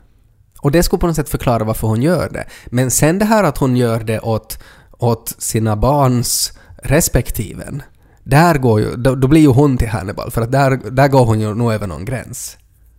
[0.60, 2.46] Och det skulle på något sätt förklara varför hon gör det.
[2.66, 4.60] Men sen det här att hon gör det åt,
[4.92, 7.82] åt sina barns respektiven.
[8.24, 11.26] Där går ju, då, då blir ju hon till Hannibal för att där, där går
[11.26, 12.58] hon ju nog över någon gräns.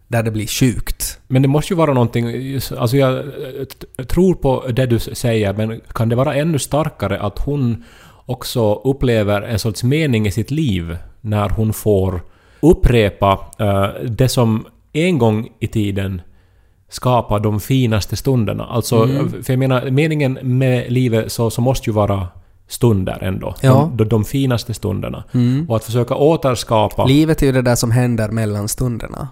[0.09, 1.19] Där det blir sjukt.
[1.29, 2.55] Men det måste ju vara någonting...
[2.79, 7.39] Alltså jag eh, tror på det du säger, men kan det vara ännu starkare att
[7.39, 7.85] hon
[8.27, 12.21] också upplever en sorts mening i sitt liv när hon får
[12.61, 16.23] upprepa eh, det som en gång i tiden
[16.89, 18.65] skapa de finaste stunderna.
[18.65, 19.43] Alltså, Mm.
[19.43, 22.29] för jag menar, meningen med livet så, så måste ju vara
[22.69, 23.55] stunder ändå.
[23.61, 23.83] Ja.
[23.83, 23.97] Mm.
[23.97, 25.25] De, de, finaste stunderna.
[25.69, 27.05] Och att försöka återskapa...
[27.05, 29.29] Livet är ju det där som händer mellan stunderna.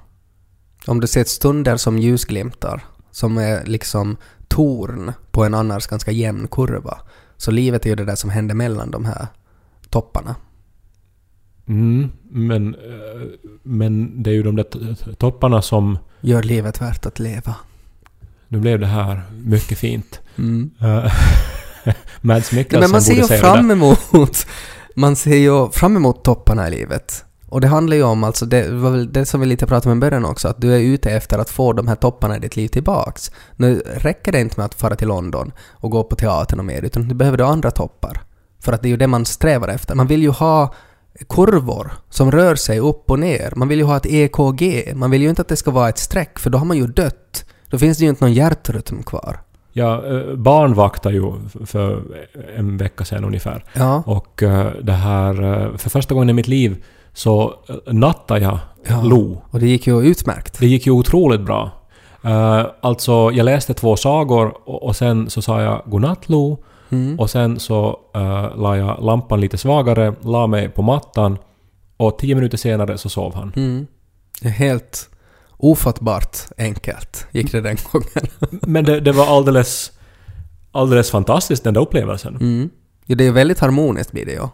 [0.86, 4.16] Om du ser stunder som ljusglimtar, som är liksom
[4.48, 6.98] torn på en annars ganska jämn kurva.
[7.36, 9.26] Så livet är ju det där som händer mellan de här
[9.90, 10.36] topparna.
[11.68, 13.28] Mm, men, eh,
[13.62, 15.98] men det är ju de där topparna som...
[16.20, 17.54] Gör livet värt att leva.
[18.48, 20.20] Nu blev det här mycket fint.
[20.38, 20.70] Mm.
[20.82, 21.12] Uh,
[22.20, 24.46] Mads Nej, Mikkelsen men man ser ju fram emot,
[24.96, 27.24] man ser ju fram emot topparna i livet.
[27.52, 29.98] Och det handlar ju om, alltså det var väl det som vi lite pratade om
[29.98, 32.56] i början också, att du är ute efter att få de här topparna i ditt
[32.56, 33.30] liv tillbaks.
[33.56, 36.82] Nu räcker det inte med att fara till London och gå på teatern och mer,
[36.82, 38.20] utan du behöver du andra toppar.
[38.60, 39.94] För att det är ju det man strävar efter.
[39.94, 40.74] Man vill ju ha
[41.28, 43.52] kurvor som rör sig upp och ner.
[43.56, 44.92] Man vill ju ha ett EKG.
[44.94, 46.86] Man vill ju inte att det ska vara ett streck, för då har man ju
[46.86, 47.44] dött.
[47.68, 49.40] Då finns det ju inte någon hjärtrytm kvar.
[49.72, 52.02] Jag eh, barnvaktade ju f- för
[52.56, 53.64] en vecka sedan ungefär.
[53.74, 54.02] Ja.
[54.06, 55.42] Och eh, det här...
[55.42, 59.02] eh, För första gången i mitt liv så eh, nattade jag Ja.
[59.02, 59.42] Lo.
[59.50, 60.60] Och det gick ju utmärkt.
[60.60, 61.70] Det gick ju otroligt bra.
[62.24, 66.58] Uh, alltså, jag läste två sagor och, och sen så sa jag godnatt Lo.
[66.90, 67.20] Mm.
[67.20, 71.38] Och sen så uh, la jag lampan lite svagare, la mig på mattan
[71.96, 73.52] och tio minuter senare så sov han.
[73.56, 73.86] Mm.
[74.42, 75.08] Helt
[75.56, 78.28] ofattbart enkelt gick det den gången.
[78.66, 79.92] Men det, det var alldeles,
[80.72, 82.36] alldeles fantastiskt den där upplevelsen.
[82.36, 82.70] Mm.
[83.06, 84.48] Ja, det är väldigt harmoniskt blir det ju.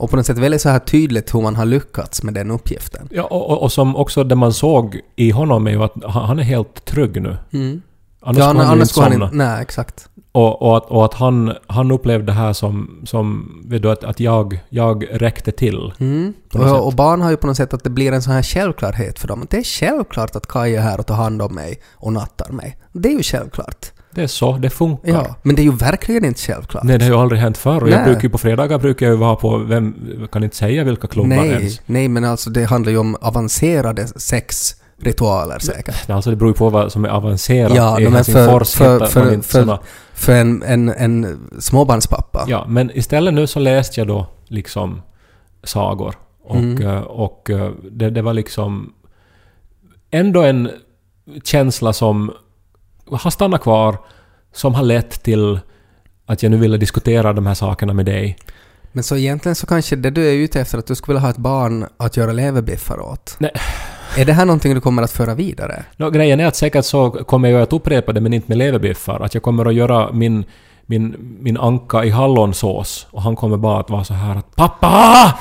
[0.00, 3.08] Och på något sätt väldigt så här tydligt hur man har lyckats med den uppgiften.
[3.10, 6.42] Ja, och, och, som också det man såg i honom är ju att han, är
[6.42, 7.36] helt trygg nu.
[7.52, 7.82] Mm.
[8.20, 9.24] Annars ja, han annars inte skulle han somna.
[9.24, 9.36] inte...
[9.36, 10.08] Nej, exakt.
[10.32, 14.04] Och, och att, och att han, han upplevde det här som, som vet du, att,
[14.04, 15.92] att jag, jag räckte till.
[15.98, 16.34] Mm.
[16.54, 19.18] Och, och barn har ju på något sätt att det blir en sån här självklarhet
[19.18, 19.46] för dem.
[19.50, 22.78] Det är självklart att Kaj är här och tar hand om mig och nattar mig.
[22.92, 23.92] Det är ju självklart.
[24.14, 25.12] Det är så, det funkar.
[25.12, 26.84] Ja, men det är ju verkligen inte självklart.
[26.84, 27.82] Nej, det har ju aldrig hänt förr.
[27.82, 29.94] Och jag brukar ju på fredagar brukar jag ju vara på, vem,
[30.32, 31.80] kan inte säga vilka klubbar nej, ens.
[31.86, 36.10] nej, men alltså det handlar ju om avancerade sexritualer säkert.
[36.10, 37.74] Alltså det beror ju på vad som är avancerat.
[37.74, 39.78] Ja, I men för- för- för- för-
[40.14, 42.44] För en, en, en småbarnspappa.
[42.48, 45.02] Ja, men istället nu så läste jag då liksom
[45.64, 46.14] sagor.
[46.44, 46.86] Och, Mm.
[46.86, 48.92] eh, och eh, det, det var liksom
[50.10, 50.70] ändå en
[51.44, 52.32] känsla som
[53.10, 53.96] har stannat kvar,
[54.52, 55.60] som har lett till
[56.26, 58.36] att jag nu ville diskutera de här sakerna med dig.
[58.92, 61.30] Men så egentligen så kanske det du är ute efter att du skulle vilja ha
[61.30, 63.36] ett barn att göra leverbiffar åt.
[63.38, 63.52] Nej.
[64.16, 65.84] Är det här någonting du kommer att föra vidare?
[65.96, 69.20] Nå, grejen är att säkert så kommer jag att upprepa det men inte med leverbiffar.
[69.20, 70.44] Att jag kommer att göra min,
[70.86, 75.38] min, min anka i hallonsås och han kommer bara att vara så här att ”Pappa!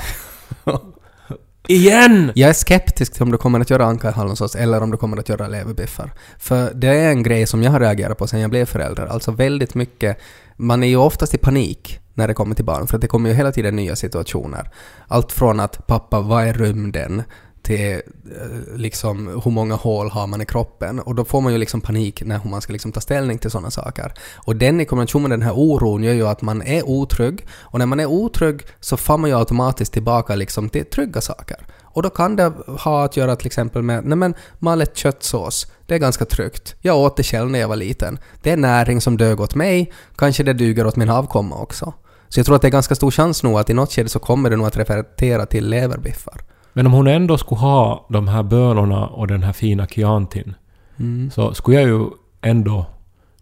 [1.69, 4.91] Igen!” Jag är skeptisk till om du kommer att göra anka i hallonsås eller om
[4.91, 6.13] du kommer att göra leverbiffar.
[6.39, 9.05] För det är en grej som jag har reagerat på sen jag blev förälder.
[9.05, 10.17] Alltså väldigt mycket...
[10.57, 13.29] Man är ju oftast i panik när det kommer till barn, för att det kommer
[13.29, 14.69] ju hela tiden nya situationer.
[15.07, 17.23] Allt från att ”pappa, vad är rymden?”
[17.69, 21.57] Till eh, liksom hur många hål har man i kroppen och då får man ju
[21.57, 24.13] liksom panik när man ska liksom ta ställning till sådana saker.
[24.35, 27.79] Och den i kombination med den här oron gör ju att man är otrygg och
[27.79, 31.57] när man är otrygg så får man ju automatiskt tillbaka liksom till trygga saker.
[31.83, 35.95] Och då kan det ha att göra till exempel med, nej men malet köttsås, det
[35.95, 36.75] är ganska tryggt.
[36.81, 38.19] Jag åt det själv när jag var liten.
[38.41, 41.93] Det är näring som dög åt mig, kanske det duger åt min avkomma också.
[42.29, 44.19] Så jag tror att det är ganska stor chans nog att i något skede så
[44.19, 46.41] kommer det nog att referera till leverbiffar.
[46.79, 50.55] Men om hon ändå skulle ha de här bönorna och den här fina Chiantin
[50.99, 51.31] Mm.
[51.31, 52.05] så skulle jag ju
[52.41, 52.85] ändå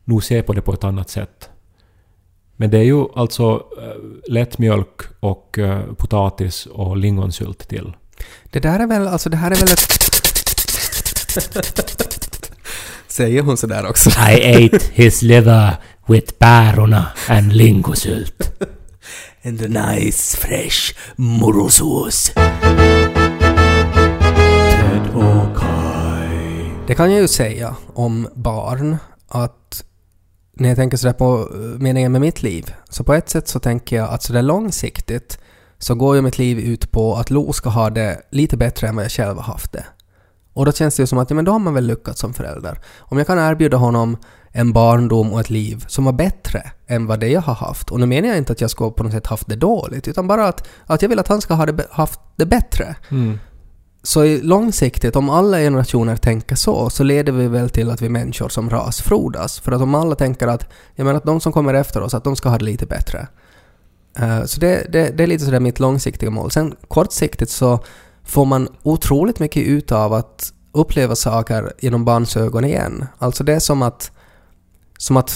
[0.04, 1.50] nog se på det på ett annat sätt.
[2.56, 7.93] Men det är ju alltså äh, lättmjölk och eh, potatis och lingonsylt till.
[8.43, 9.91] Det där är väl, alltså det här är väl ett...
[13.08, 14.10] Säger hon sådär också?
[14.10, 15.76] I ate his liver
[16.08, 18.63] with bärorna and lingosylt.
[19.43, 22.32] And a nice fresh morosås.
[26.88, 28.97] Det kan jag ju säga om barn
[29.28, 29.84] att
[30.54, 33.60] när jag tänker sådär på eh, meningen med mitt liv, så på ett sätt så
[33.60, 35.39] tänker jag att sådär långsiktigt
[35.78, 38.95] så går ju mitt liv ut på att Lo ska ha det lite bättre än
[38.95, 39.86] vad jag själv har haft det.
[40.54, 42.34] Och då känns det ju som att ja, men då har man väl lyckats som
[42.34, 42.80] förälder.
[43.00, 44.17] Om jag kan erbjuda honom
[44.52, 47.91] en barndom och ett liv som var bättre än vad det jag har haft.
[47.91, 50.28] Och nu menar jag inte att jag ska på något sätt haft det dåligt, utan
[50.28, 52.95] bara att, att jag vill att han ska ha det, haft det bättre.
[53.10, 53.39] Mm.
[54.08, 58.10] Så i långsiktigt, om alla generationer tänker så, så leder vi väl till att vi
[58.10, 59.60] människor som ras frodas.
[59.60, 62.24] För att om alla tänker att, jag menar att de som kommer efter oss, att
[62.24, 63.28] de ska ha det lite bättre.
[64.20, 66.52] Uh, så det, det, det är lite sådär mitt långsiktiga mål.
[66.52, 67.80] Sen kortsiktigt så
[68.24, 73.06] får man otroligt mycket ut av att uppleva saker genom barns ögon igen.
[73.17, 74.12] Alltså det är som att,
[74.98, 75.32] som att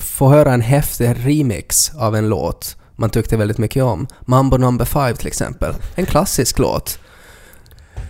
[0.00, 4.06] få höra en häftig remix av en låt man tyckte väldigt mycket om.
[4.20, 5.74] Mambo number five till exempel.
[5.94, 6.98] En klassisk låt.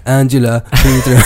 [0.06, 0.60] Angela,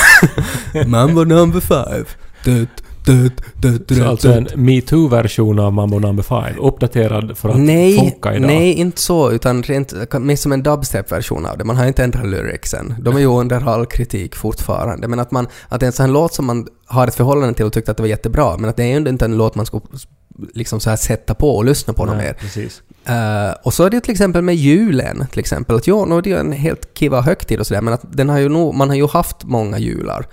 [0.87, 2.05] Mambo number five.
[2.45, 2.69] Dut,
[3.05, 7.99] dut, dut, dut, Så alltså en metoo-version av Mambo number 5, uppdaterad för att Nej,
[7.99, 8.47] funka idag.
[8.47, 11.65] nej, inte så, utan rent, mer som en dubstep-version av det.
[11.65, 12.95] Man har inte ändrat lyricsen.
[13.01, 15.09] De är ju under all kritik fortfarande.
[15.09, 17.73] Men att man, att en sån här låt som man har ett förhållande till och
[17.73, 19.81] tyckte att det var jättebra, men att det är ju inte en låt man ska
[20.55, 22.33] liksom så här sätta på och lyssna på något Nej, mer.
[22.33, 22.83] Precis.
[23.05, 25.77] Eh, och så är det till exempel med julen, till exempel.
[25.77, 28.39] Att nu är det ju en helt kiva högtid och sådär, men att den har
[28.39, 30.27] ju nog, man har ju haft många jular.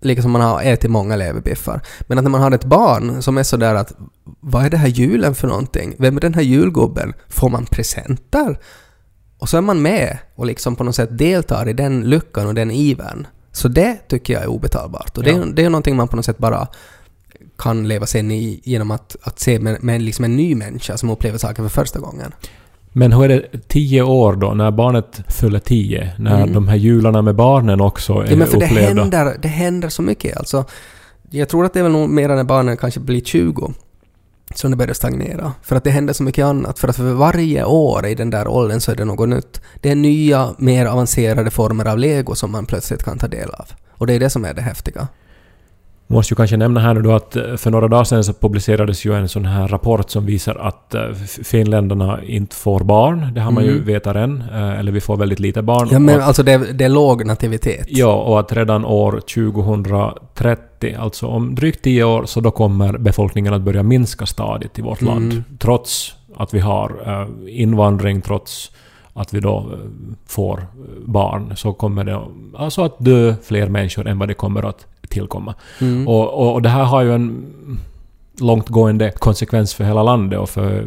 [0.00, 1.80] Lika som man har ätit många leverbiffar.
[2.00, 3.92] Men att när man har ett barn som är sådär att
[4.40, 5.94] vad är det här julen för någonting?
[5.98, 7.12] Vem är den här julgubben?
[7.28, 8.58] Får man presenter?
[9.38, 12.54] Och så är man med och liksom på något sätt deltar i den lyckan och
[12.54, 13.26] den ivern.
[13.52, 15.18] Så det tycker jag är obetalbart.
[15.18, 15.44] Och det, är, Ja.
[15.44, 16.68] det är någonting man på något sätt bara
[17.58, 20.96] kan leva sig in i genom att, att se med, med liksom en ny människa
[20.96, 22.32] som upplever saker för första gången.
[22.92, 26.12] Men hur är det tio år då, när barnet fyller tio?
[26.18, 26.52] När Mm.
[26.54, 29.02] de här jularna med barnen också är Ja, men för det upplevda?
[29.02, 30.36] händer, det händer så mycket.
[30.36, 30.64] Alltså,
[31.30, 33.72] jag tror att det är väl nog mer när barnen kanske blir 20
[34.54, 35.52] som det börjar stagnera.
[35.62, 36.78] För att det händer så mycket annat.
[36.78, 39.60] För att för varje år i den där åldern så är det något nytt.
[39.80, 43.66] Det är nya, mer avancerade former av lego som man plötsligt kan ta del av.
[43.90, 45.08] Och det är det som är det häftiga.
[46.10, 49.04] Måste ju kanske nämna här nu då att eh, för några dagar sedan så publicerades
[49.06, 51.12] ju en sån här rapport som visar att eh,
[51.44, 53.28] finländarna inte får barn.
[53.34, 53.84] Det har man ju Mm.
[53.84, 54.42] vetat än.
[54.52, 55.88] eh, Eller vi får väldigt lite barn.
[55.92, 57.86] Ja, men att- alltså det, är- det är låg nativitet.
[57.88, 63.54] Ja, och att redan år 2030, alltså om drygt 10 år, så då kommer befolkningen
[63.54, 65.14] att börja minska stadigt i vårt Mm.
[65.14, 65.42] land.
[65.58, 66.92] Trots att vi har
[67.48, 68.70] invandring, trots
[69.12, 69.66] att vi då
[70.26, 70.66] får
[71.06, 72.20] barn, så kommer det
[72.56, 74.86] alltså att dö fler människor än vad det kommer att
[75.18, 75.54] tillkomma.
[75.80, 76.08] Mm.
[76.08, 77.46] Och, och, och det här har ju en
[78.40, 80.86] långtgående konsekvens för hela landet och för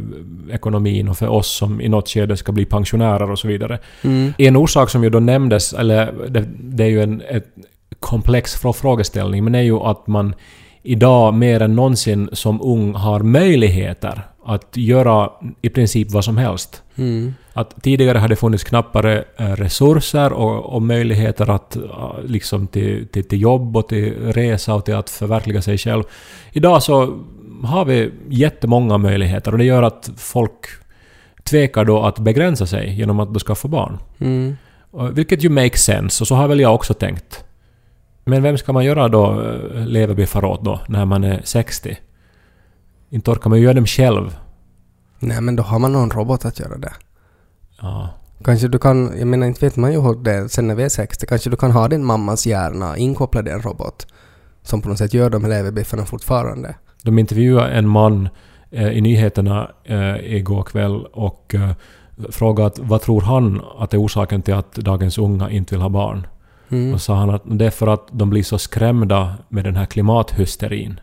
[0.52, 3.80] ekonomin och för oss som i något skede ska bli pensionärer och så vidare.
[4.04, 4.34] Mm.
[4.38, 7.48] En orsak som ju då nämndes, eller det, det är ju en ett
[8.00, 10.36] komplex frå- frågeställning, men är ju att man
[10.84, 15.30] idag mer än någonsin som ung har möjligheter att göra
[15.62, 16.84] i princip vad som helst.
[17.02, 17.34] Mm.
[17.54, 23.28] Att tidigare hade funnits knappare eh, resurser och, och möjligheter att eh, liksom till, till,
[23.28, 26.04] till jobb och till resa och till att förverkliga sig själv.
[26.52, 27.20] Idag så
[27.64, 30.66] har vi jättemånga möjligheter och det gör att folk
[31.44, 33.98] tvekar då att begränsa sig genom att då skaffa barn.
[34.20, 34.56] Mm.
[35.12, 37.44] Vilket ju makes sense, och så har väl jag också tänkt.
[38.24, 41.98] Men vem ska man göra då eh, leverbiffar åt då, när man är 60?
[43.10, 44.38] Inte orkar man ju göra dem själv.
[45.22, 46.94] Nej, men då har man någon robot att göra det.
[47.82, 48.10] Ja.
[48.44, 50.90] Kanske du kan, jag menar inte vet man ju hur det sen när vi är
[50.90, 54.08] 60, kanske du kan ha din mammas hjärna inkopplad i en robot
[54.64, 56.76] som på något sätt gör de här leverbiffarna fortfarande.
[57.04, 58.30] De intervjuade en man
[58.72, 61.72] eh, i nyheterna eh, igår kväll och eh,
[62.30, 66.28] frågade vad tror han att är orsaken till att dagens unga inte vill ha barn?
[66.70, 66.94] Mm.
[66.94, 69.86] Och sa han att det är för att de blir så skrämda med den här
[69.86, 71.00] klimathysterin.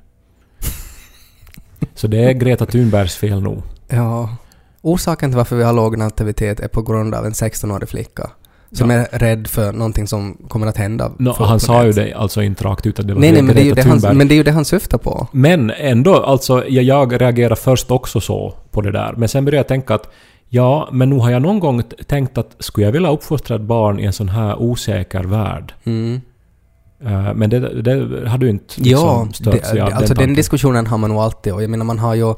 [1.94, 3.62] så det är Greta Thunbergs fel nog.
[3.88, 4.28] Ja.
[4.82, 8.30] Orsaken till varför vi har låg nativitet är på grund av en 16-årig flicka
[8.72, 8.96] som Ja.
[8.96, 11.10] är rädd för någonting som kommer att hända.
[11.36, 13.54] För han sa ju det alltså inte rakt ut att det var Nej, nej, men
[13.54, 15.26] det, är ju det han, men det är ju det han syftar på.
[15.32, 19.14] Men ändå, alltså jag, jag reagerar först också så på det där.
[19.16, 20.10] Men sen började jag tänka att
[20.48, 24.00] ja, men nog har jag någon gång tänkt att skulle jag vilja uppfostra ett barn
[24.00, 25.74] i en sån här osäker värld?
[25.84, 26.20] Mm.
[27.04, 30.14] Eh, men det, det har du inte Ja, liksom det, stört sig av det, alltså
[30.14, 30.34] den tanken.
[30.34, 32.34] diskussionen har man nog alltid och jag menar man har ju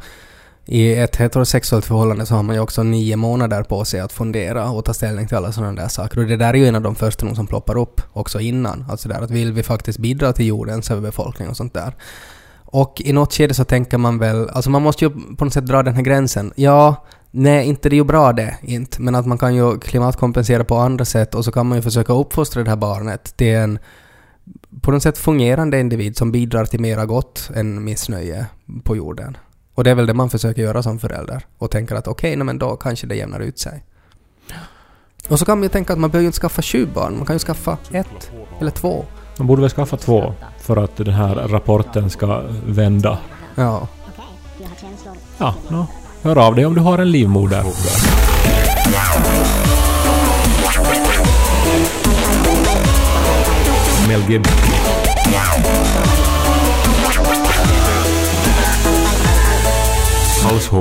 [0.71, 4.71] i ett heterosexuellt förhållande så har man ju också nio månader på sig att fundera
[4.71, 6.19] och ta ställning till alla sådana där saker.
[6.19, 8.85] Och det där är ju en av de första som ploppar upp också innan.
[8.91, 11.95] Alltså där att vill vi faktiskt bidra till jordens överbefolkning och sånt där.
[12.65, 15.67] Och i något skede så tänker man väl, alltså man måste ju på något sätt
[15.67, 16.53] dra den här gränsen.
[16.57, 19.03] Ja, nej, inte det är ju bra det, inte.
[19.03, 22.13] Men att man kan ju klimatkompensera på andra sätt och så kan man ju försöka
[22.13, 23.79] uppfostra det här barnet till en
[24.81, 28.47] på något sätt fungerande individ som bidrar till mera gott än missnöje
[28.85, 29.37] på jorden.
[29.75, 31.47] Och det är väl det man försöker göra som förälder.
[31.59, 33.85] Och tänker att okej, okay, men då kanske det jämnar ut sig.
[35.29, 37.27] Och så kan man ju tänka att man behöver ju inte skaffa 20 barn, man
[37.27, 39.05] kan ju skaffa ett eller två.
[39.39, 43.19] Man borde väl skaffa två för att den här rapporten ska vända.
[43.55, 43.89] Ja.
[45.39, 45.87] Ja, no.
[46.23, 47.65] hör av dig om du har en livmoder.
[54.09, 54.70] Mel Gibson.
[60.43, 60.81] 好丑